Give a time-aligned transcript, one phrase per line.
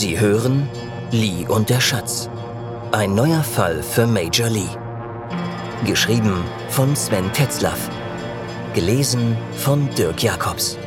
[0.00, 0.70] Sie hören
[1.10, 2.30] Lee und der Schatz.
[2.92, 4.70] Ein neuer Fall für Major Lee.
[5.84, 7.90] Geschrieben von Sven Tetzlaff.
[8.74, 10.78] Gelesen von Dirk Jacobs.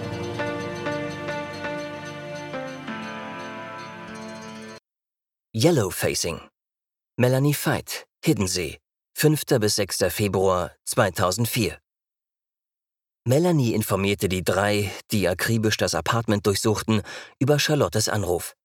[5.53, 6.39] Yellow Facing.
[7.17, 8.77] Melanie Veit, Hiddensee,
[9.17, 9.41] 5.
[9.59, 10.05] bis 6.
[10.07, 11.77] Februar 2004.
[13.27, 17.01] Melanie informierte die drei, die akribisch das Apartment durchsuchten,
[17.39, 18.55] über Charlottes Anruf.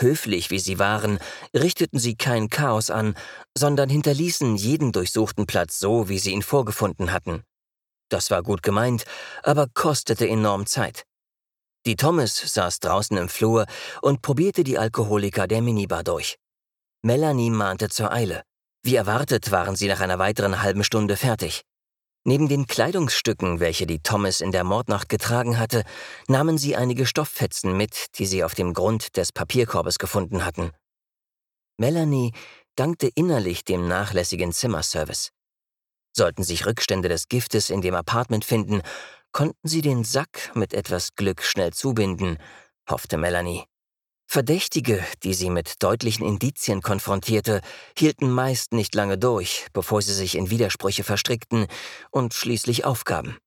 [0.00, 1.18] Höflich wie sie waren,
[1.54, 3.14] richteten sie kein Chaos an,
[3.56, 7.42] sondern hinterließen jeden durchsuchten Platz so, wie sie ihn vorgefunden hatten.
[8.08, 9.04] Das war gut gemeint,
[9.42, 11.04] aber kostete enorm Zeit.
[11.84, 13.66] Die Thomas saß draußen im Flur
[14.00, 16.36] und probierte die Alkoholiker der Minibar durch.
[17.02, 18.42] Melanie mahnte zur Eile.
[18.82, 21.62] Wie erwartet waren sie nach einer weiteren halben Stunde fertig.
[22.28, 25.82] Neben den Kleidungsstücken, welche die Thomas in der Mordnacht getragen hatte,
[26.26, 30.72] nahmen sie einige Stofffetzen mit, die sie auf dem Grund des Papierkorbes gefunden hatten.
[31.78, 32.34] Melanie
[32.76, 35.30] dankte innerlich dem nachlässigen Zimmerservice.
[36.14, 38.82] Sollten sich Rückstände des Giftes in dem Apartment finden,
[39.32, 42.36] konnten sie den Sack mit etwas Glück schnell zubinden,
[42.90, 43.64] hoffte Melanie.
[44.30, 47.62] Verdächtige, die sie mit deutlichen Indizien konfrontierte,
[47.96, 51.66] hielten meist nicht lange durch, bevor sie sich in Widersprüche verstrickten
[52.10, 53.38] und schließlich aufgaben.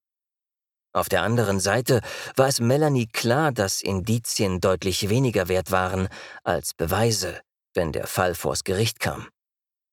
[0.92, 2.00] Auf der anderen Seite
[2.34, 6.08] war es Melanie klar, dass Indizien deutlich weniger wert waren
[6.42, 7.40] als Beweise,
[7.74, 9.28] wenn der Fall vors Gericht kam.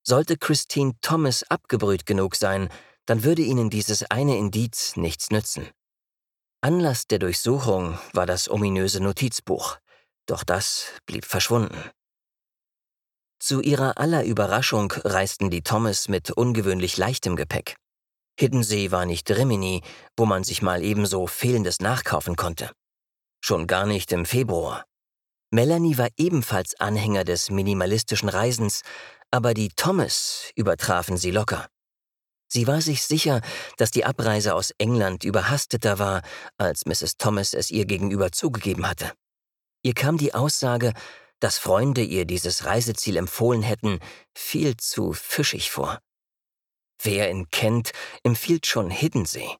[0.02, 2.68] Sollte Christine Thomas abgebrüht genug sein,
[3.06, 5.68] dann würde ihnen dieses eine Indiz nichts nützen.
[6.62, 9.78] Anlass der Durchsuchung war das ominöse Notizbuch,
[10.30, 11.90] doch das blieb verschwunden.
[13.38, 17.76] Zu ihrer aller Überraschung reisten die Thomas mit ungewöhnlich leichtem Gepäck.
[18.38, 19.82] Hiddensee war nicht Rimini,
[20.16, 22.70] wo man sich mal ebenso Fehlendes nachkaufen konnte.
[23.42, 24.84] Schon gar nicht im Februar.
[25.50, 28.82] Melanie war ebenfalls Anhänger des minimalistischen Reisens,
[29.30, 31.66] aber die Thomas übertrafen sie locker.
[32.52, 33.40] Sie war sich sicher,
[33.76, 36.22] dass die Abreise aus England überhasteter war,
[36.58, 37.16] als Mrs.
[37.16, 39.12] Thomas es ihr gegenüber zugegeben hatte.
[39.82, 40.92] Ihr kam die Aussage,
[41.40, 43.98] dass Freunde ihr dieses Reiseziel empfohlen hätten,
[44.34, 46.00] viel zu fischig vor.
[47.02, 47.92] Wer ihn kennt,
[48.22, 49.56] empfiehlt schon Hiddensee.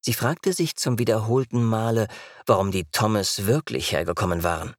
[0.00, 2.08] Sie fragte sich zum wiederholten Male,
[2.46, 4.74] warum die Thomas wirklich hergekommen waren.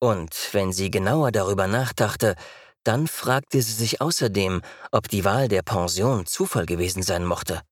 [0.00, 2.34] Und wenn sie genauer darüber nachdachte,
[2.84, 7.62] dann fragte sie sich außerdem, ob die Wahl der Pension Zufall gewesen sein mochte.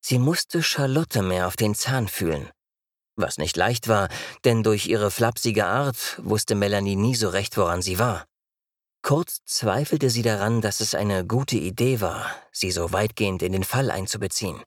[0.00, 2.50] Sie musste Charlotte mehr auf den Zahn fühlen.
[3.16, 4.08] Was nicht leicht war,
[4.44, 8.24] denn durch ihre flapsige Art wusste Melanie nie so recht, woran sie war.
[9.02, 13.64] Kurz zweifelte sie daran, dass es eine gute Idee war, sie so weitgehend in den
[13.64, 14.62] Fall einzubeziehen.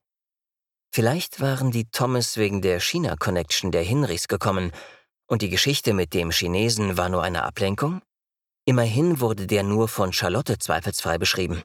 [0.94, 4.72] Vielleicht waren die Thomas wegen der China-Connection der Hinrichs gekommen
[5.28, 8.02] und die Geschichte mit dem Chinesen war nur eine Ablenkung?
[8.66, 11.64] Immerhin wurde der nur von Charlotte zweifelsfrei beschrieben.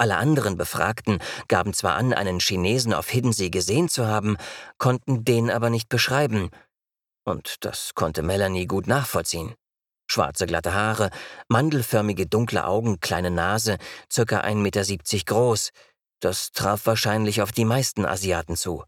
[0.00, 4.38] Alle anderen Befragten gaben zwar an, einen Chinesen auf Hiddensee gesehen zu haben,
[4.78, 6.48] konnten den aber nicht beschreiben.
[7.26, 9.54] Und das konnte Melanie gut nachvollziehen.
[10.10, 11.10] Schwarze glatte Haare,
[11.48, 13.76] mandelförmige dunkle Augen, kleine Nase,
[14.10, 15.68] circa 1,70 Meter groß.
[16.20, 18.84] Das traf wahrscheinlich auf die meisten Asiaten zu.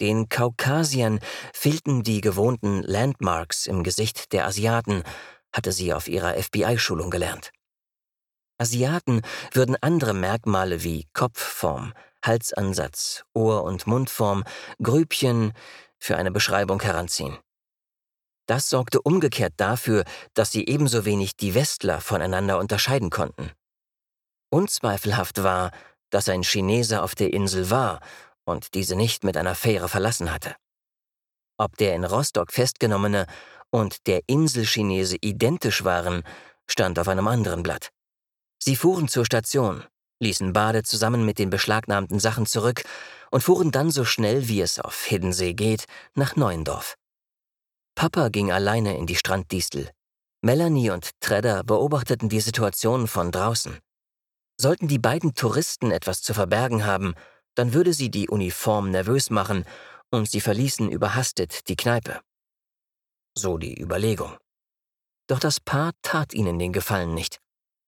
[0.00, 1.20] Den Kaukasiern
[1.54, 5.04] fehlten die gewohnten Landmarks im Gesicht der Asiaten,
[5.52, 7.52] hatte sie auf ihrer FBI-Schulung gelernt.
[8.60, 9.22] Asiaten
[9.52, 14.44] würden andere Merkmale wie Kopfform, Halsansatz, Ohr- und Mundform,
[14.82, 15.52] Grübchen
[15.98, 17.38] für eine Beschreibung heranziehen.
[18.46, 20.04] Das sorgte umgekehrt dafür,
[20.34, 23.50] dass sie ebenso wenig die Westler voneinander unterscheiden konnten.
[24.50, 25.70] Unzweifelhaft war,
[26.10, 28.00] dass ein Chinese auf der Insel war
[28.44, 30.54] und diese nicht mit einer Fähre verlassen hatte.
[31.56, 33.26] Ob der in Rostock festgenommene
[33.70, 36.24] und der Inselchinese identisch waren,
[36.66, 37.90] stand auf einem anderen Blatt.
[38.62, 39.84] Sie fuhren zur Station,
[40.20, 42.82] ließen Bade zusammen mit den beschlagnahmten Sachen zurück
[43.30, 46.96] und fuhren dann so schnell, wie es auf Hiddensee geht, nach Neuendorf.
[47.94, 49.90] Papa ging alleine in die Stranddistel.
[50.42, 53.78] Melanie und Tredder beobachteten die Situation von draußen.
[54.58, 57.14] Sollten die beiden Touristen etwas zu verbergen haben,
[57.54, 59.64] dann würde sie die Uniform nervös machen
[60.10, 62.20] und sie verließen überhastet die Kneipe.
[63.34, 64.36] So die Überlegung.
[65.28, 67.40] Doch das Paar tat ihnen den Gefallen nicht.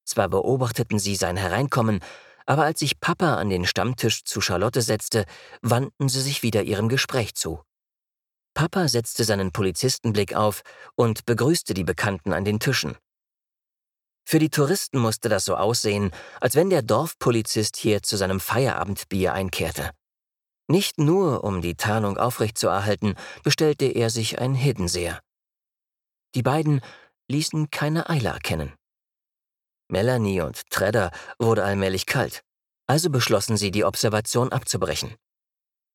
[0.04, 2.00] Zwar beobachteten sie sein Hereinkommen,
[2.46, 5.24] aber als sich Papa an den Stammtisch zu Charlotte setzte,
[5.60, 7.62] wandten sie sich wieder ihrem Gespräch zu.
[8.54, 10.62] Papa setzte seinen Polizistenblick auf
[10.94, 12.96] und begrüßte die Bekannten an den Tischen.
[14.24, 16.10] Für die Touristen musste das so aussehen,
[16.40, 19.90] als wenn der Dorfpolizist hier zu seinem Feierabendbier einkehrte.
[20.68, 25.20] Nicht nur, um die Tarnung aufrechtzuerhalten, bestellte er sich ein Hiddenseher.
[26.34, 26.80] Die beiden
[27.28, 28.72] ließen keine Eile erkennen.
[29.92, 32.42] Melanie und Tredder wurde allmählich kalt,
[32.86, 35.14] also beschlossen sie, die Observation abzubrechen.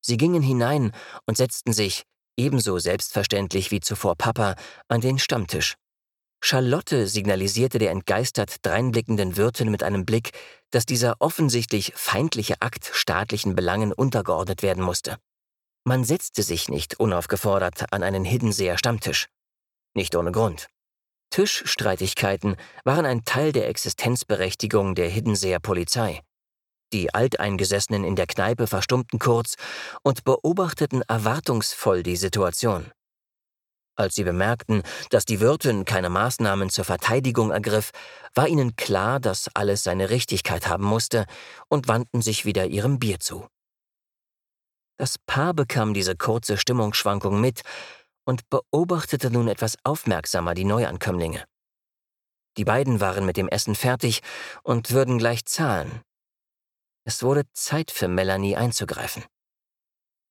[0.00, 0.92] Sie gingen hinein
[1.26, 2.04] und setzten sich,
[2.36, 4.54] ebenso selbstverständlich wie zuvor Papa,
[4.86, 5.74] an den Stammtisch.
[6.40, 10.30] Charlotte signalisierte der entgeistert dreinblickenden Wirtin mit einem Blick,
[10.70, 15.18] dass dieser offensichtlich feindliche Akt staatlichen Belangen untergeordnet werden musste.
[15.84, 19.26] Man setzte sich nicht unaufgefordert an einen Hiddenseer Stammtisch.
[19.94, 20.68] Nicht ohne Grund.
[21.30, 26.20] Tischstreitigkeiten waren ein Teil der Existenzberechtigung der Hiddenseer Polizei.
[26.92, 29.56] Die Alteingesessenen in der Kneipe verstummten kurz
[30.02, 32.90] und beobachteten erwartungsvoll die Situation.
[33.94, 37.90] Als sie bemerkten, dass die Wirtin keine Maßnahmen zur Verteidigung ergriff,
[38.32, 41.26] war ihnen klar, dass alles seine Richtigkeit haben musste
[41.68, 43.48] und wandten sich wieder ihrem Bier zu.
[44.98, 47.62] Das Paar bekam diese kurze Stimmungsschwankung mit
[48.28, 51.44] und beobachtete nun etwas aufmerksamer die Neuankömmlinge.
[52.58, 54.20] Die beiden waren mit dem Essen fertig
[54.62, 56.02] und würden gleich zahlen.
[57.04, 59.24] Es wurde Zeit für Melanie einzugreifen.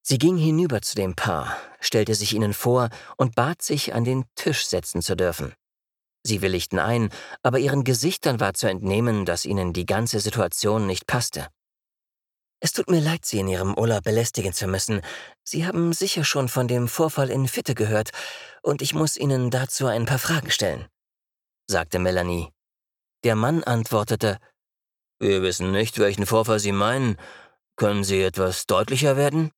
[0.03, 4.25] Sie ging hinüber zu dem Paar, stellte sich ihnen vor und bat sich, an den
[4.35, 5.55] Tisch setzen zu dürfen.
[6.21, 7.09] Sie willigten ein,
[7.41, 11.47] aber ihren Gesichtern war zu entnehmen, dass ihnen die ganze Situation nicht passte.
[12.59, 15.01] Es tut mir leid, Sie in Ihrem Urlaub belästigen zu müssen.
[15.44, 18.09] Sie haben sicher schon von dem Vorfall in Fitte gehört,
[18.63, 20.88] und ich muss Ihnen dazu ein paar Fragen stellen,
[21.68, 22.50] sagte Melanie.
[23.24, 24.39] Der Mann antwortete,
[25.19, 27.18] Wir wissen nicht, welchen Vorfall Sie meinen.
[27.75, 29.51] Können Sie etwas deutlicher werden?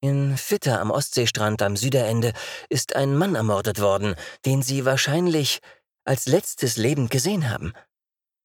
[0.00, 2.32] In Fitter am Ostseestrand am Süderende
[2.68, 4.14] ist ein Mann ermordet worden,
[4.46, 5.60] den Sie wahrscheinlich
[6.04, 7.74] als letztes lebend gesehen haben.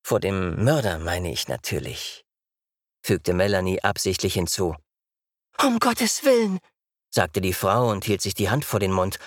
[0.03, 2.24] Vor dem Mörder meine ich natürlich,
[3.05, 4.75] fügte Melanie absichtlich hinzu.
[5.63, 6.59] Um Gottes Willen,
[7.13, 9.19] sagte die Frau und hielt sich die Hand vor den Mund.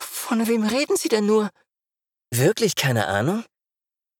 [0.00, 1.50] Von wem reden Sie denn nur?
[2.30, 3.44] Wirklich keine Ahnung?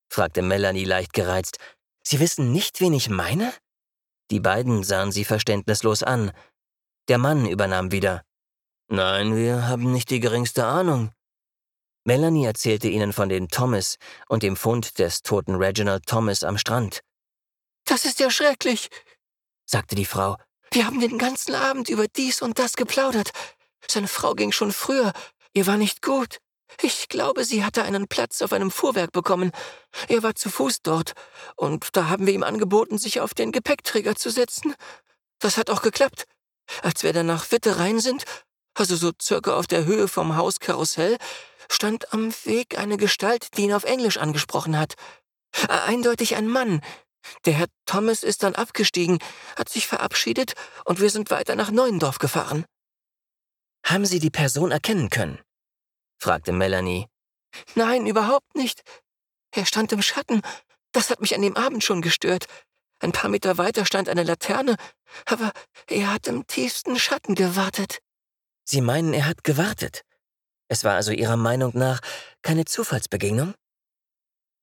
[0.08, 1.58] fragte Melanie leicht gereizt.
[2.06, 3.52] Sie wissen nicht, wen ich meine?
[4.30, 6.30] Die beiden sahen sie verständnislos an.
[7.08, 8.22] Der Mann übernahm wieder.
[8.88, 11.10] Nein, wir haben nicht die geringste Ahnung.
[12.04, 13.96] Melanie erzählte ihnen von den Thomas
[14.28, 17.00] und dem Fund des toten Reginald Thomas am Strand.
[17.84, 18.88] Das ist ja schrecklich,
[19.66, 20.36] sagte die Frau.
[20.72, 23.31] Wir haben den ganzen Abend über dies und das geplaudert.
[23.88, 25.12] Seine Frau ging schon früher.
[25.52, 26.38] Ihr war nicht gut.
[26.82, 29.52] Ich glaube, sie hatte einen Platz auf einem Fuhrwerk bekommen.
[30.08, 31.12] Er war zu Fuß dort,
[31.56, 34.75] und da haben wir ihm angeboten, sich auf den Gepäckträger zu setzen.
[35.38, 36.25] Das hat auch geklappt.
[36.82, 38.25] Als wir dann nach Witte rein sind,
[38.75, 41.19] also so circa auf der Höhe vom Haus Karussell,
[41.70, 44.94] stand am Weg eine Gestalt, die ihn auf Englisch angesprochen hat.
[45.69, 46.80] Eindeutig ein Mann.
[47.44, 49.19] Der Herr Thomas ist dann abgestiegen,
[49.56, 50.55] hat sich verabschiedet
[50.85, 52.65] und wir sind weiter nach Neuendorf gefahren.
[53.85, 55.38] Haben Sie die Person erkennen können?
[56.19, 57.06] fragte Melanie.
[57.75, 58.82] Nein, überhaupt nicht.
[59.53, 60.43] Er stand im Schatten.
[60.93, 62.47] Das hat mich an dem Abend schon gestört.
[63.00, 64.76] Ein paar Meter weiter stand eine Laterne,
[65.26, 65.53] aber
[65.88, 67.99] er hat im tiefsten Schatten gewartet.
[68.65, 70.03] Sie meinen, er hat gewartet?
[70.69, 72.00] Es war also Ihrer Meinung nach
[72.43, 73.55] keine Zufallsbegegnung?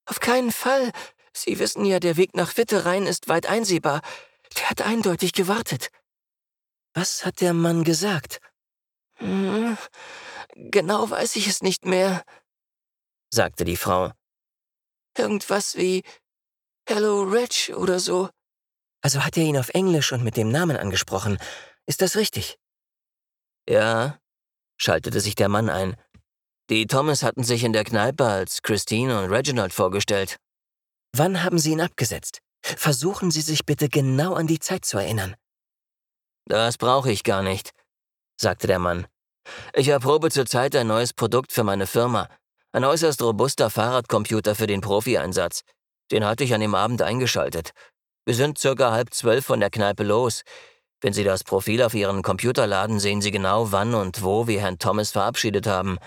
[0.06, 0.90] Auf keinen Fall.
[1.32, 4.02] Sie wissen ja, der Weg nach Witterein ist weit einsehbar.
[4.56, 5.90] Der hat eindeutig gewartet.
[6.94, 8.40] Was hat der Mann gesagt?
[9.14, 9.78] Hm,
[10.54, 12.24] genau weiß ich es nicht mehr,
[13.32, 14.12] sagte die Frau.
[15.16, 16.02] Irgendwas wie
[16.88, 18.28] Hello Reg oder so.
[19.02, 21.38] Also hat er ihn auf Englisch und mit dem Namen angesprochen.
[21.86, 22.58] Ist das richtig?
[23.68, 24.18] Ja,
[24.76, 25.96] schaltete sich der Mann ein.
[26.70, 30.38] Die Thomas hatten sich in der Kneipe als Christine und Reginald vorgestellt.
[31.14, 32.40] Wann haben Sie ihn abgesetzt?
[32.62, 35.34] Versuchen Sie sich bitte genau an die Zeit zu erinnern.
[36.46, 37.72] Das brauche ich gar nicht,
[38.40, 39.06] sagte der Mann.
[39.74, 42.28] Ich erprobe zurzeit ein neues Produkt für meine Firma.
[42.72, 45.62] Ein äußerst robuster Fahrradcomputer für den Profi-Einsatz.
[46.10, 47.72] Den hatte ich an dem Abend eingeschaltet.
[48.24, 50.42] Wir sind circa halb zwölf von der Kneipe los.
[51.02, 54.60] Wenn Sie das Profil auf Ihren Computer laden, sehen Sie genau, wann und wo wir
[54.60, 55.98] Herrn Thomas verabschiedet haben.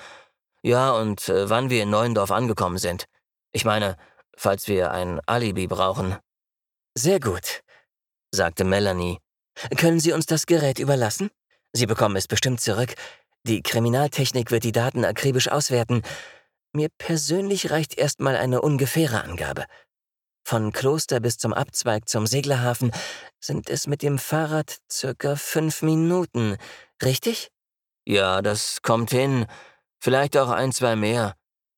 [0.64, 3.06] Ja, und äh, wann wir in Neuendorf angekommen sind.
[3.52, 3.98] Ich meine,
[4.38, 6.18] falls wir ein Alibi brauchen.
[6.98, 7.62] Sehr gut,
[8.32, 9.20] sagte Melanie.
[9.78, 11.30] Können Sie uns das Gerät überlassen?
[11.74, 12.96] Sie bekommen es bestimmt zurück.
[13.44, 16.02] Die Kriminaltechnik wird die Daten akribisch auswerten.
[16.74, 19.66] Mir persönlich reicht erstmal eine ungefähre Angabe.
[20.48, 22.92] Von Kloster bis zum Abzweig zum Seglerhafen
[23.40, 26.58] sind es mit dem Fahrrad circa fünf Minuten,
[27.04, 27.50] richtig?
[28.06, 29.48] Ja, das kommt hin.
[30.00, 31.36] Vielleicht auch ein, zwei mehr.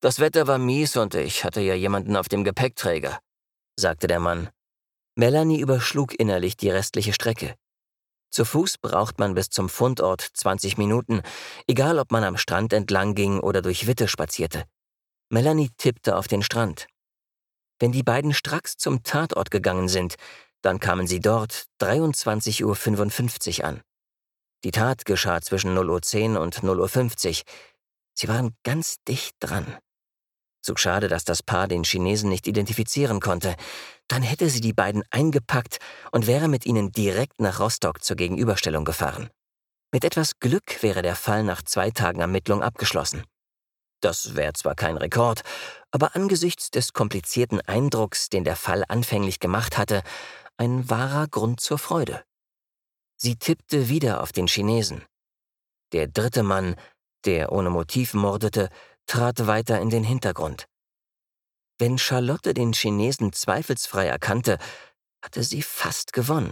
[0.08, 3.20] Das Wetter war mies und ich hatte ja jemanden auf dem Gepäckträger,
[3.76, 4.50] sagte der Mann.
[5.16, 7.56] Melanie überschlug innerlich die restliche Strecke.
[8.32, 11.24] Zu Fuß braucht man bis zum Fundort 20 Minuten,
[11.68, 14.64] egal ob man am Strand entlang ging oder durch Witte spazierte.
[15.28, 16.88] Melanie tippte auf den Strand.
[17.78, 20.16] Wenn die beiden stracks zum Tatort gegangen sind,
[20.62, 23.82] dann kamen sie dort 23.55 Uhr an.
[24.64, 27.44] Die Tat geschah zwischen 0.10 Uhr und 0.50 Uhr.
[28.14, 29.78] Sie waren ganz dicht dran.
[30.68, 33.56] So schade, dass das Paar den Chinesen nicht identifizieren konnte.
[34.10, 35.78] Dann hätte sie die beiden eingepackt
[36.12, 39.30] und wäre mit ihnen direkt nach Rostock zur Gegenüberstellung gefahren.
[39.94, 43.24] Mit etwas Glück wäre der Fall nach zwei Tagen Ermittlung abgeschlossen.
[44.02, 45.42] Das wäre zwar kein Rekord,
[45.92, 50.04] aber angesichts des komplizierten Eindrucks, den der Fall anfänglich gemacht hatte,
[50.58, 52.26] ein wahrer Grund zur Freude.
[53.16, 55.06] Sie tippte wieder auf den Chinesen.
[55.94, 56.76] Der dritte Mann,
[57.24, 58.70] der ohne Motiv mordete,
[59.08, 60.68] trat weiter in den Hintergrund.
[61.80, 64.58] Wenn Charlotte den Chinesen zweifelsfrei erkannte,
[65.24, 66.52] hatte sie fast gewonnen,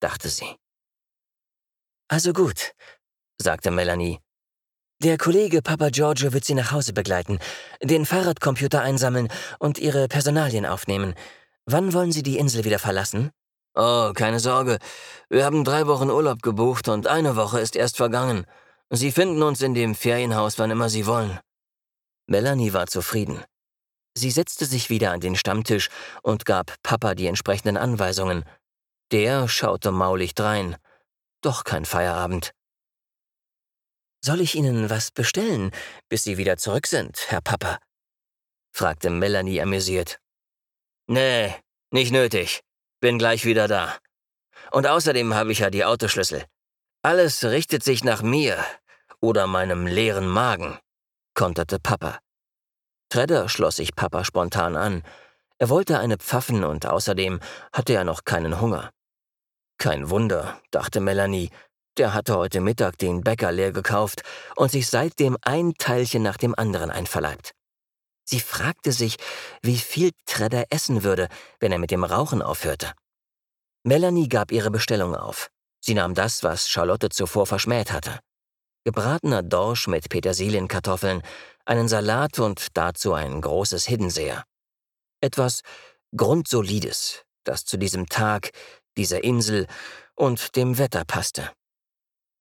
[0.00, 0.56] dachte sie.
[2.08, 2.72] Also gut,
[3.40, 4.20] sagte Melanie.
[5.02, 7.38] Der Kollege Papa Giorgio wird Sie nach Hause begleiten,
[7.82, 11.14] den Fahrradcomputer einsammeln und Ihre Personalien aufnehmen.
[11.66, 13.30] Wann wollen Sie die Insel wieder verlassen?
[13.74, 14.78] Oh, keine Sorge.
[15.28, 18.46] Wir haben drei Wochen Urlaub gebucht und eine Woche ist erst vergangen.
[18.90, 21.38] Sie finden uns in dem Ferienhaus, wann immer Sie wollen.
[22.26, 23.44] Melanie war zufrieden.
[24.16, 25.88] Sie setzte sich wieder an den Stammtisch
[26.22, 28.44] und gab Papa die entsprechenden Anweisungen.
[29.10, 30.76] Der schaute maulig drein.
[31.42, 32.52] Doch kein Feierabend.
[34.24, 35.70] Soll ich Ihnen was bestellen,
[36.08, 37.78] bis Sie wieder zurück sind, Herr Papa?
[38.72, 40.18] fragte Melanie amüsiert.
[41.06, 41.54] Nee,
[41.90, 42.62] nicht nötig.
[43.00, 43.98] Bin gleich wieder da.
[44.70, 46.46] Und außerdem habe ich ja die Autoschlüssel.
[47.04, 48.64] Alles richtet sich nach mir
[49.20, 50.78] oder meinem leeren Magen,
[51.34, 52.18] konterte Papa.
[53.10, 55.02] Tredder schloss sich Papa spontan an.
[55.58, 57.40] Er wollte eine Pfaffen und außerdem
[57.74, 58.88] hatte er noch keinen Hunger.
[59.76, 61.50] Kein Wunder, dachte Melanie,
[61.98, 64.22] der hatte heute Mittag den Bäcker leer gekauft
[64.56, 67.52] und sich seitdem ein Teilchen nach dem anderen einverleibt.
[68.24, 69.18] Sie fragte sich,
[69.60, 71.28] wie viel Tredder essen würde,
[71.60, 72.94] wenn er mit dem Rauchen aufhörte.
[73.82, 75.50] Melanie gab ihre Bestellung auf.
[75.86, 78.18] Sie nahm das, was Charlotte zuvor verschmäht hatte.
[78.84, 81.20] Gebratener Dorsch mit Petersilienkartoffeln,
[81.66, 84.44] einen Salat und dazu ein großes Hiddenseer.
[85.20, 85.60] Etwas
[86.16, 88.52] Grundsolides, das zu diesem Tag,
[88.96, 89.66] dieser Insel
[90.14, 91.50] und dem Wetter passte.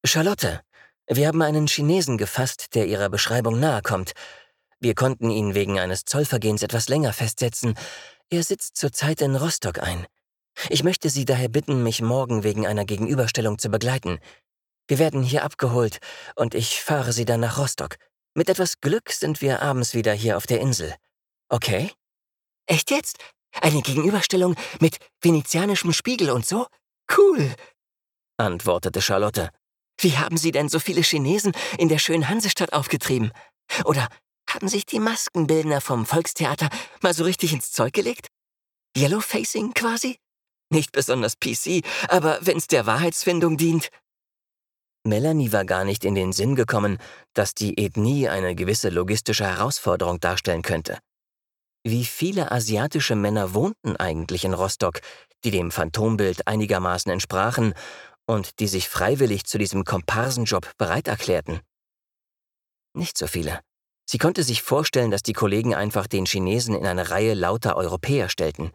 [0.06, 0.62] Charlotte,
[1.08, 4.14] wir haben einen Chinesen gefasst, der Ihrer Beschreibung nahe kommt.
[4.80, 7.78] Wir konnten ihn wegen eines Zollvergehens etwas länger festsetzen.
[8.30, 10.08] Er sitzt zurzeit in Rostock ein.
[10.70, 14.20] Ich möchte Sie daher bitten, mich morgen wegen einer Gegenüberstellung zu begleiten.
[14.88, 16.00] Wir werden hier abgeholt
[16.36, 17.98] und ich fahre Sie dann nach Rostock.
[18.36, 20.96] Mit etwas Glück sind wir abends wieder hier auf der Insel.
[21.50, 21.92] Okay?
[22.68, 23.18] Echt jetzt?
[23.62, 26.68] Eine Gegenüberstellung mit venezianischem Spiegel und so?
[27.16, 27.54] Cool,
[28.38, 29.50] antwortete Charlotte.
[30.00, 33.32] Wie haben Sie denn so viele Chinesen in der schönen Hansestadt aufgetrieben?
[33.86, 34.08] Oder
[34.50, 36.70] haben sich die Maskenbildner vom Volkstheater
[37.02, 38.28] mal so richtig ins Zeug gelegt?
[38.98, 40.18] Yellowfacing quasi?
[40.74, 43.90] Nicht besonders PC, aber wenn's der Wahrheitsfindung dient.
[45.06, 46.98] Melanie war gar nicht in den Sinn gekommen,
[47.34, 50.98] dass die Ethnie eine gewisse logistische Herausforderung darstellen könnte.
[51.86, 55.02] Wie viele asiatische Männer wohnten eigentlich in Rostock,
[55.44, 57.76] die dem Phantombild einigermaßen entsprachen
[58.26, 61.60] und die sich freiwillig zu diesem Komparsenjob bereit erklärten?
[62.96, 63.60] Nicht so viele.
[64.10, 68.28] Sie konnte sich vorstellen, dass die Kollegen einfach den Chinesen in eine Reihe lauter Europäer
[68.30, 68.72] stellten.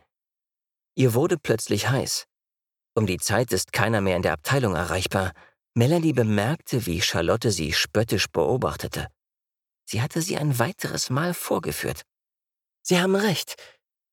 [0.99, 2.25] Ihr wurde plötzlich heiß.
[2.97, 5.31] Um die Zeit ist keiner mehr in der Abteilung erreichbar.
[5.75, 9.07] Melanie bemerkte, wie Charlotte sie spöttisch beobachtete.
[9.85, 12.02] Sie hatte sie ein weiteres Mal vorgeführt.
[12.83, 13.55] Sie haben recht.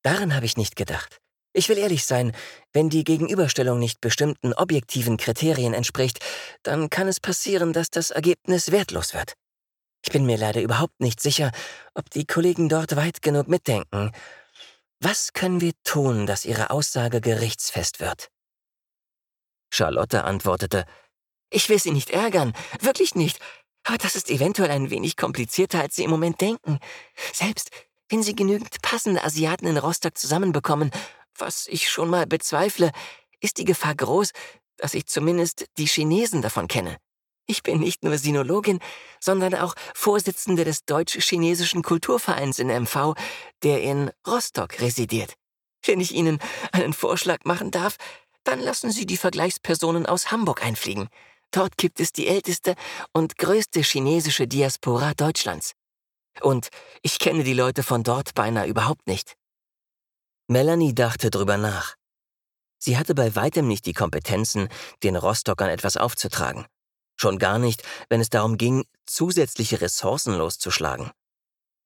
[0.02, 1.18] Daran habe ich nicht gedacht.
[1.52, 2.30] Ich will ehrlich sein,
[2.72, 6.24] wenn die Gegenüberstellung nicht bestimmten objektiven Kriterien entspricht,
[6.62, 9.32] dann kann es passieren, dass das Ergebnis wertlos wird.
[10.04, 11.50] Ich bin mir leider überhaupt nicht sicher,
[11.94, 14.12] ob die Kollegen dort weit genug mitdenken.
[15.00, 18.30] Was können wir tun, dass Ihre Aussage gerichtsfest wird?
[19.70, 20.86] Charlotte antwortete,
[21.50, 23.38] Ich will Sie nicht ärgern, wirklich nicht,
[23.84, 26.80] aber das ist eventuell ein wenig komplizierter, als Sie im Moment denken.
[27.32, 27.70] Selbst
[28.08, 30.90] wenn Sie genügend passende Asiaten in Rostock zusammenbekommen,
[31.36, 32.90] was ich schon mal bezweifle,
[33.40, 34.32] ist die Gefahr groß,
[34.76, 36.96] dass ich zumindest die Chinesen davon kenne.
[37.46, 38.80] Ich bin nicht nur Sinologin,
[39.20, 43.14] sondern auch Vorsitzende des Deutsch-Chinesischen Kulturvereins in MV,
[43.62, 45.34] der in Rostock residiert.
[45.84, 46.40] Wenn ich Ihnen
[46.72, 47.96] einen Vorschlag machen darf,
[48.42, 51.08] dann lassen Sie die Vergleichspersonen aus Hamburg einfliegen.
[51.52, 52.74] Dort gibt es die älteste
[53.12, 55.72] und größte chinesische Diaspora Deutschlands.
[56.40, 56.68] Und
[57.02, 59.36] ich kenne die Leute von dort beinahe überhaupt nicht.
[60.48, 61.94] Melanie dachte drüber nach.
[62.78, 64.68] Sie hatte bei weitem nicht die Kompetenzen,
[65.02, 66.66] den Rostockern etwas aufzutragen.
[67.16, 71.10] Schon gar nicht, wenn es darum ging, zusätzliche Ressourcen loszuschlagen.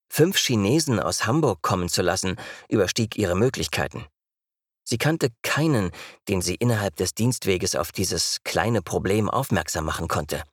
[0.09, 2.35] Fünf Chinesen aus Hamburg kommen zu lassen,
[2.67, 4.05] überstieg ihre Möglichkeiten.
[4.83, 5.91] Sie kannte keinen,
[6.27, 10.43] den sie innerhalb des Dienstweges auf dieses kleine Problem aufmerksam machen konnte.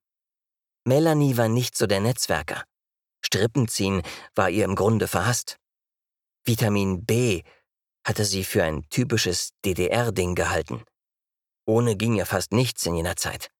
[0.84, 2.62] Melanie war nicht so der Netzwerker.
[3.20, 4.02] Strippenziehen
[4.36, 5.58] war ihr im Grunde verhasst.
[6.44, 7.42] Vitamin B
[8.06, 10.84] hatte sie für ein typisches DDR-Ding gehalten.
[11.66, 13.50] Ohne ging ja fast nichts in jener Zeit.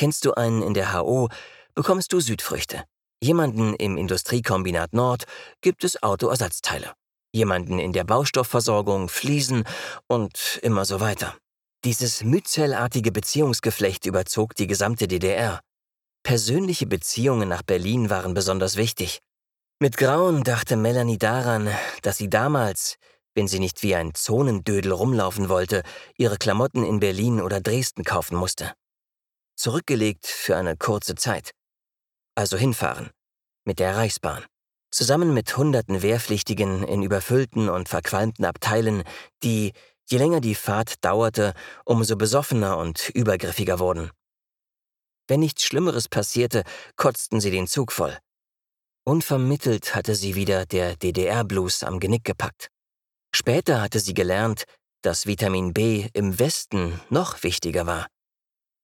[0.00, 1.28] Kennst du einen in der HO,
[1.74, 2.84] bekommst du Südfrüchte.
[3.22, 5.24] Jemanden im Industriekombinat Nord
[5.60, 6.94] gibt es Autoersatzteile.
[7.34, 9.64] Jemanden in der Baustoffversorgung, Fliesen
[10.06, 11.36] und immer so weiter.
[11.84, 15.60] Dieses myzellartige Beziehungsgeflecht überzog die gesamte DDR.
[16.22, 19.20] Persönliche Beziehungen nach Berlin waren besonders wichtig.
[19.80, 21.68] Mit Grauen dachte Melanie daran,
[22.00, 22.96] dass sie damals,
[23.34, 25.82] wenn sie nicht wie ein Zonendödel rumlaufen wollte,
[26.16, 28.72] ihre Klamotten in Berlin oder Dresden kaufen musste.
[29.60, 31.50] Zurückgelegt für eine kurze Zeit.
[32.34, 33.10] Also hinfahren.
[33.66, 34.46] Mit der Reichsbahn.
[34.90, 39.02] Zusammen mit hunderten Wehrpflichtigen in überfüllten und verqualmten Abteilen,
[39.42, 39.74] die,
[40.08, 41.52] je länger die Fahrt dauerte,
[41.84, 44.10] umso besoffener und übergriffiger wurden.
[45.28, 46.64] Wenn nichts Schlimmeres passierte,
[46.96, 48.16] kotzten sie den Zug voll.
[49.04, 52.68] Unvermittelt hatte sie wieder der DDR-Blues am Genick gepackt.
[53.36, 54.64] Später hatte sie gelernt,
[55.02, 58.06] dass Vitamin B im Westen noch wichtiger war.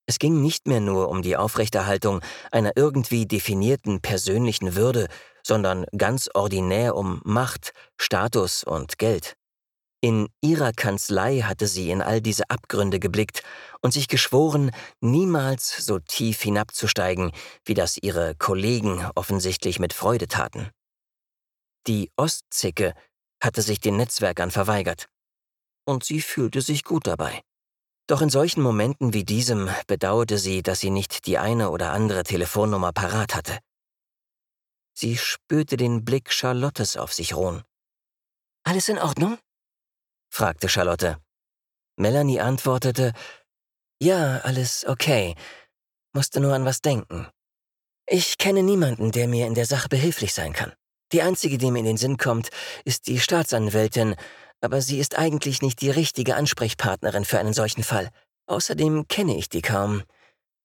[0.06, 2.20] Es ging nicht mehr nur um die Aufrechterhaltung
[2.52, 5.08] einer irgendwie definierten persönlichen Würde,
[5.42, 9.36] sondern ganz ordinär um Macht, Status und Geld.
[10.00, 13.42] In ihrer Kanzlei hatte sie in all diese Abgründe geblickt
[13.80, 14.70] und sich geschworen,
[15.00, 17.32] niemals so tief hinabzusteigen,
[17.64, 20.70] wie das ihre Kollegen offensichtlich mit Freude taten.
[21.86, 22.94] Die Ostzicke
[23.42, 25.06] hatte sich den Netzwerkern verweigert.
[25.84, 27.42] Und sie fühlte sich gut dabei.
[28.06, 32.22] Doch in solchen Momenten wie diesem bedauerte sie, dass sie nicht die eine oder andere
[32.22, 33.58] Telefonnummer parat hatte.
[34.94, 37.62] Sie spürte den Blick Charlottes auf sich ruhen.
[38.64, 39.38] Alles in Ordnung?
[40.32, 41.18] fragte Charlotte.
[41.96, 43.12] Melanie antwortete,
[44.00, 45.34] Ja, alles okay.
[46.14, 47.28] Musste nur an was denken.
[48.06, 50.72] Ich kenne niemanden, der mir in der Sache behilflich sein kann.
[51.12, 52.50] Die einzige, die mir in den Sinn kommt,
[52.84, 54.16] ist die Staatsanwältin,
[54.60, 58.10] aber sie ist eigentlich nicht die richtige Ansprechpartnerin für einen solchen Fall.
[58.46, 60.02] Außerdem kenne ich die kaum.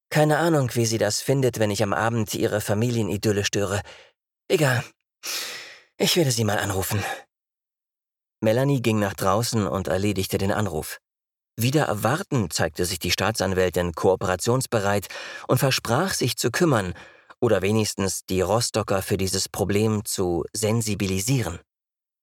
[0.10, 3.82] Keine Ahnung, wie sie das findet, wenn ich am Abend ihre Familienidylle störe.
[4.48, 4.84] Egal.
[5.98, 7.04] Ich werde sie mal anrufen.
[8.42, 11.00] Melanie ging nach draußen und erledigte den Anruf.
[11.56, 15.08] Wieder erwarten zeigte sich die Staatsanwältin kooperationsbereit
[15.48, 16.94] und versprach, sich zu kümmern,
[17.40, 21.60] oder wenigstens die Rostocker für dieses Problem zu sensibilisieren.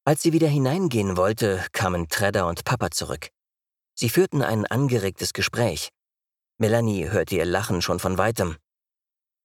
[0.08, 3.28] Als sie wieder hineingehen wollte, kamen Tredder und Papa zurück.
[3.94, 5.90] Sie führten ein angeregtes Gespräch.
[6.56, 8.56] Melanie hörte ihr Lachen schon von weitem.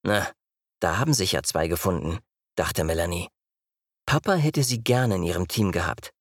[0.03, 0.31] Na,
[0.79, 2.19] da haben sich ja zwei gefunden,
[2.55, 3.27] dachte Melanie.
[4.05, 6.11] Papa hätte sie gerne in ihrem Team gehabt.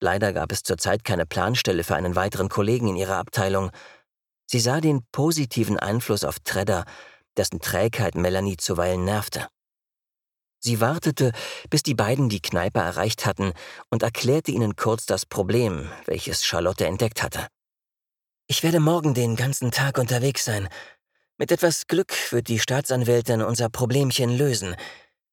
[0.00, 3.70] Leider gab es zurzeit keine Planstelle für einen weiteren Kollegen in ihrer Abteilung.
[4.46, 6.86] Sie sah den positiven Einfluss auf Tredder
[7.36, 9.48] dessen Trägheit Melanie zuweilen nervte.
[10.62, 11.32] Sie wartete,
[11.70, 13.52] bis die beiden die Kneipe erreicht hatten
[13.88, 17.46] und erklärte ihnen kurz das Problem, welches Charlotte entdeckt hatte.
[18.46, 20.68] Ich werde morgen den ganzen Tag unterwegs sein.
[21.38, 24.76] Mit etwas Glück wird die Staatsanwältin unser Problemchen lösen.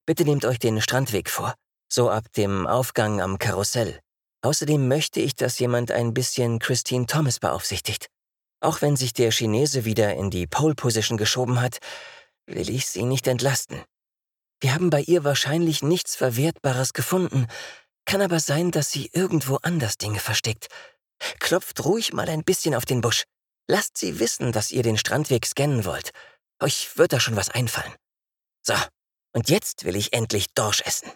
[0.05, 1.53] Bitte nehmt euch den Strandweg vor,
[1.91, 3.99] so ab dem Aufgang am Karussell.
[4.43, 8.07] Außerdem möchte ich, dass jemand ein bisschen Christine Thomas beaufsichtigt.
[8.61, 11.79] Auch wenn sich der Chinese wieder in die Pole Position geschoben hat,
[12.45, 13.83] will ich sie nicht entlasten.
[14.59, 17.47] Wir haben bei ihr wahrscheinlich nichts Verwertbares gefunden,
[18.05, 20.67] kann aber sein, dass sie irgendwo anders Dinge versteckt.
[21.39, 23.23] Klopft ruhig mal ein bisschen auf den Busch.
[23.67, 26.11] Lasst sie wissen, dass ihr den Strandweg scannen wollt.
[26.61, 27.93] Euch wird da schon was einfallen.
[28.65, 28.75] So,
[29.33, 31.11] und jetzt will ich endlich Dorsch essen.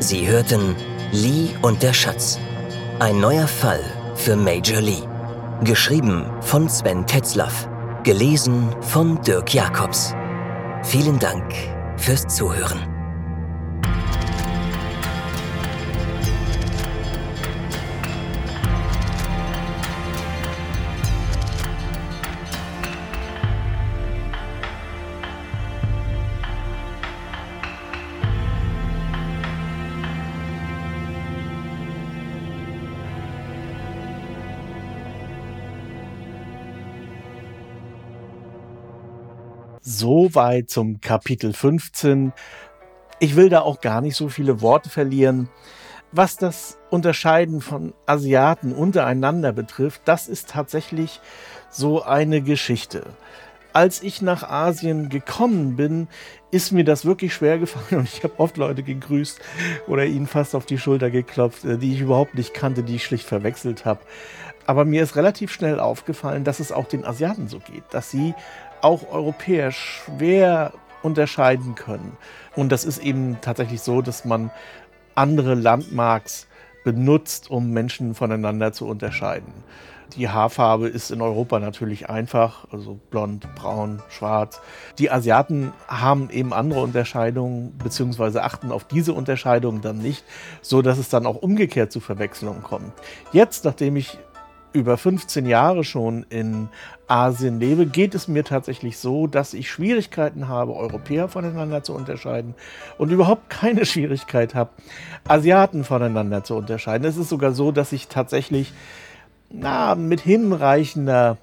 [0.00, 0.76] Sie hörten
[1.12, 2.38] Lee und der Schatz.
[2.98, 3.82] Ein neuer Fall
[4.16, 5.13] für Major Lee.
[5.64, 7.66] Geschrieben von Sven Tetzlaff.
[8.02, 10.14] Gelesen von Dirk Jacobs.
[10.82, 11.42] Vielen Dank
[11.96, 12.93] fürs Zuhören.
[40.04, 42.34] Soweit zum Kapitel 15.
[43.20, 45.48] Ich will da auch gar nicht so viele Worte verlieren.
[46.12, 51.22] Was das Unterscheiden von Asiaten untereinander betrifft, das ist tatsächlich
[51.70, 53.04] so eine Geschichte.
[53.72, 56.08] Als ich nach Asien gekommen bin,
[56.50, 59.40] ist mir das wirklich schwer gefallen und ich habe oft Leute gegrüßt
[59.86, 63.06] oder ihnen fast auf die Schulter geklopft, äh, die ich überhaupt nicht kannte, die ich
[63.06, 64.00] schlicht verwechselt habe.
[64.66, 68.34] Aber mir ist relativ schnell aufgefallen, dass es auch den Asiaten so geht, dass sie
[68.84, 72.16] auch Europäer schwer unterscheiden können.
[72.54, 74.50] Und das ist eben tatsächlich so, dass man
[75.14, 76.46] andere Landmarks
[76.84, 79.52] benutzt, um Menschen voneinander zu unterscheiden.
[80.16, 84.60] Die Haarfarbe ist in Europa natürlich einfach, also blond, braun, schwarz.
[84.98, 90.24] Die Asiaten haben eben andere Unterscheidungen, beziehungsweise achten auf diese Unterscheidungen dann nicht,
[90.62, 92.92] so dass es dann auch umgekehrt zu Verwechslungen kommt.
[93.32, 94.18] Jetzt, nachdem ich
[94.74, 96.68] über 15 Jahre schon in
[97.06, 102.54] Asien lebe, geht es mir tatsächlich so, dass ich Schwierigkeiten habe, Europäer voneinander zu unterscheiden
[102.98, 104.70] und überhaupt keine Schwierigkeit habe,
[105.26, 107.06] Asiaten voneinander zu unterscheiden.
[107.06, 108.72] Es ist sogar so, dass ich tatsächlich
[109.50, 111.36] na, mit hinreichender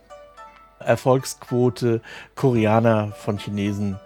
[0.80, 2.02] Erfolgsquote
[2.36, 4.00] Koreaner von Chinesen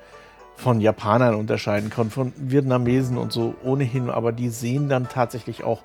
[0.56, 5.82] von Japanern unterscheiden kann, von Vietnamesen und so ohnehin, aber die sehen dann tatsächlich auch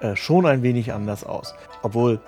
[0.00, 1.54] äh, schon ein wenig anders aus.
[1.82, 2.20] Obwohl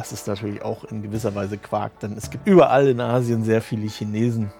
[0.00, 3.60] das ist natürlich auch in gewisser Weise Quark, denn es gibt überall in Asien sehr
[3.60, 4.50] viele Chinesen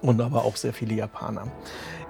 [0.00, 1.48] und aber auch sehr viele Japaner.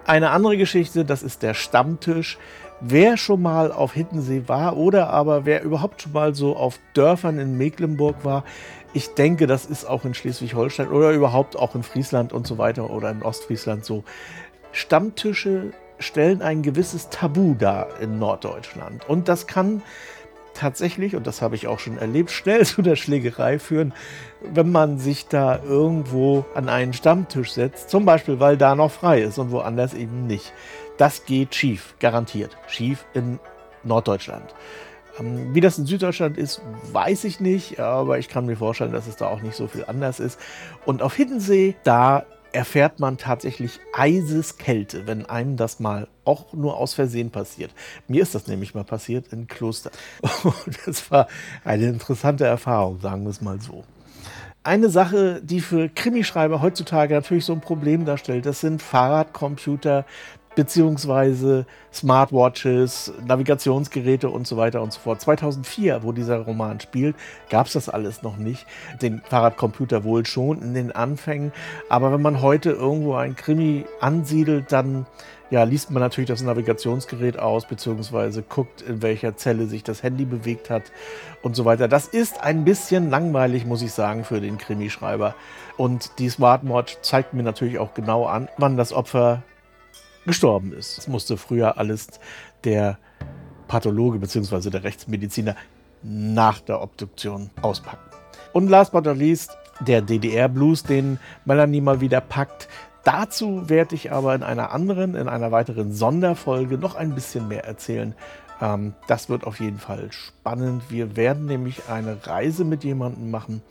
[0.04, 2.36] Eine andere Geschichte, das ist der Stammtisch.
[2.82, 7.38] Wer schon mal auf Hittensee war oder aber wer überhaupt schon mal so auf Dörfern
[7.38, 8.44] in Mecklenburg war,
[8.92, 12.90] ich denke, das ist auch in Schleswig-Holstein oder überhaupt auch in Friesland und so weiter
[12.90, 14.04] oder in Ostfriesland so.
[14.72, 19.08] Stammtische stellen ein gewisses Tabu dar in Norddeutschland.
[19.08, 19.80] Und das kann
[20.56, 23.92] tatsächlich, und das habe ich auch schon erlebt, schnell zu der Schlägerei führen,
[24.42, 29.22] wenn man sich da irgendwo an einen Stammtisch setzt, zum Beispiel weil da noch frei
[29.22, 30.52] ist und woanders eben nicht.
[30.98, 32.56] Das geht schief, garantiert.
[32.68, 33.38] Schief in
[33.84, 34.54] Norddeutschland.
[35.18, 36.60] Ähm, wie das in Süddeutschland ist,
[36.92, 39.84] weiß ich nicht, aber ich kann mir vorstellen, dass es da auch nicht so viel
[39.86, 40.38] anders ist.
[40.84, 46.94] Und auf Hiddensee, da erfährt man tatsächlich Eiseskälte, wenn einem das mal auch nur aus
[46.94, 47.72] Versehen passiert.
[48.08, 49.90] Mir ist das nämlich mal passiert in Kloster.
[50.42, 51.28] Und das war
[51.64, 53.84] eine interessante Erfahrung, sagen wir es mal so.
[54.66, 60.04] Eine Sache, die für Krimischreiber heutzutage natürlich so ein Problem darstellt, das sind Fahrradcomputer,
[60.56, 65.20] beziehungsweise Smartwatches, Navigationsgeräte und so weiter und so fort.
[65.20, 67.14] 2004, wo dieser Roman spielt,
[67.48, 68.66] gab es das alles noch nicht.
[69.00, 71.52] Den Fahrradcomputer wohl schon in den Anfängen,
[71.88, 75.06] aber wenn man heute irgendwo ein Krimi ansiedelt, dann
[75.50, 80.24] ja, liest man natürlich das Navigationsgerät aus, beziehungsweise guckt, in welcher Zelle sich das Handy
[80.24, 80.90] bewegt hat
[81.42, 81.86] und so weiter.
[81.86, 85.36] Das ist ein bisschen langweilig, muss ich sagen, für den Krimischreiber.
[85.76, 89.42] Und die Smartwatch zeigt mir natürlich auch genau an, wann das Opfer
[90.26, 90.98] gestorben ist.
[90.98, 92.08] Das musste früher alles
[92.64, 92.98] der
[93.68, 94.70] Pathologe bzw.
[94.70, 95.56] der Rechtsmediziner
[96.02, 98.10] nach der Obduktion auspacken.
[98.52, 102.68] Und last but not least der DDR-Blues, den Melanie mal wieder packt.
[103.04, 107.64] Dazu werde ich aber in einer anderen, in einer weiteren Sonderfolge noch ein bisschen mehr
[107.64, 108.14] erzählen.
[108.60, 110.82] Ähm, das wird auf jeden Fall spannend.
[110.90, 113.62] Wir werden nämlich eine Reise mit jemandem machen,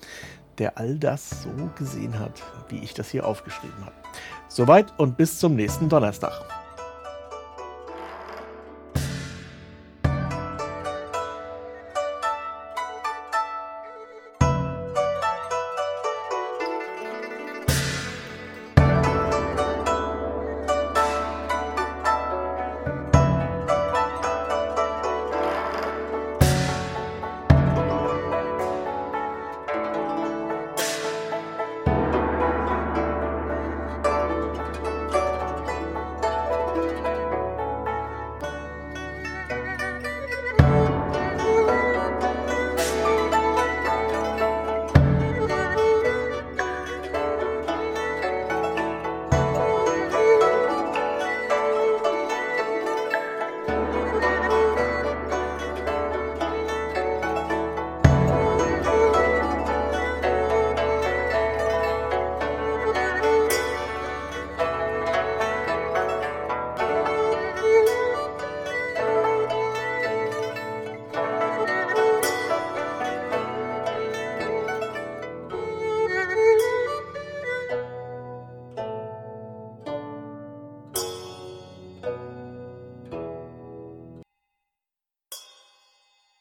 [0.58, 4.05] der all das so gesehen hat, wie ich das hier aufgeschrieben habe.
[4.56, 6.65] Soweit und bis zum nächsten Donnerstag.